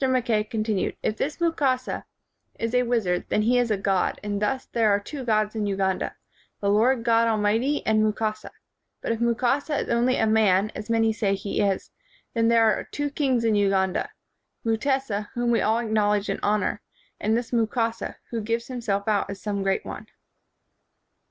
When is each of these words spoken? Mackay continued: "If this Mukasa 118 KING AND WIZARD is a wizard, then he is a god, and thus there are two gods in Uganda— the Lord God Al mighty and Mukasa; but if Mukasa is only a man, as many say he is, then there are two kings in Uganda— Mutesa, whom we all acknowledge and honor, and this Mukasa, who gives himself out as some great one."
Mackay 0.03 0.45
continued: 0.45 0.97
"If 1.03 1.17
this 1.17 1.37
Mukasa 1.39 2.05
118 2.57 2.57
KING 2.57 2.57
AND 2.57 2.61
WIZARD 2.63 2.63
is 2.65 2.73
a 2.73 2.89
wizard, 3.21 3.25
then 3.29 3.41
he 3.43 3.59
is 3.59 3.69
a 3.69 3.77
god, 3.77 4.19
and 4.23 4.41
thus 4.41 4.65
there 4.65 4.89
are 4.89 4.99
two 4.99 5.23
gods 5.23 5.53
in 5.55 5.67
Uganda— 5.67 6.15
the 6.59 6.69
Lord 6.71 7.03
God 7.03 7.27
Al 7.27 7.37
mighty 7.37 7.85
and 7.85 8.01
Mukasa; 8.03 8.49
but 9.01 9.11
if 9.11 9.19
Mukasa 9.19 9.81
is 9.83 9.89
only 9.89 10.17
a 10.17 10.25
man, 10.25 10.71
as 10.73 10.89
many 10.89 11.13
say 11.13 11.35
he 11.35 11.61
is, 11.61 11.91
then 12.33 12.47
there 12.47 12.65
are 12.65 12.85
two 12.85 13.11
kings 13.11 13.43
in 13.45 13.53
Uganda— 13.53 14.09
Mutesa, 14.65 15.29
whom 15.35 15.51
we 15.51 15.61
all 15.61 15.77
acknowledge 15.77 16.29
and 16.29 16.39
honor, 16.41 16.81
and 17.19 17.37
this 17.37 17.51
Mukasa, 17.51 18.15
who 18.31 18.41
gives 18.41 18.65
himself 18.69 19.07
out 19.07 19.29
as 19.29 19.39
some 19.39 19.61
great 19.61 19.85
one." 19.85 20.07